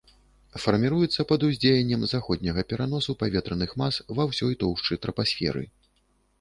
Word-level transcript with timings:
Фарміруецца 0.61 1.25
пад 1.31 1.45
уздзеяннем 1.47 2.07
заходняга 2.15 2.65
пераносу 2.73 3.11
паветраных 3.21 3.79
мас 3.85 4.03
ва 4.19 4.29
ўсёй 4.33 4.53
тоўшчы 4.67 5.01
трапасферы. 5.09 5.63